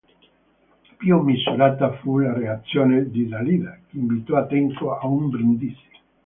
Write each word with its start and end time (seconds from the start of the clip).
Più 0.97 1.19
misurata 1.19 1.93
fu 1.97 2.17
la 2.17 2.33
reazione 2.33 3.11
di 3.11 3.27
Dalida, 3.27 3.77
che 3.87 3.99
invitò 3.99 4.43
Tenco 4.47 4.97
a 4.97 5.05
un 5.05 5.29
brindisi. 5.29 5.85